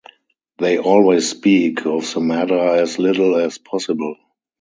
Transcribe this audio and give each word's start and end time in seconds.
They 0.57 0.79
always 0.79 1.29
speak 1.29 1.85
of 1.85 2.11
the 2.11 2.21
matter 2.21 2.57
as 2.57 2.97
little 2.97 3.35
as 3.35 3.59
possible. 3.59 4.17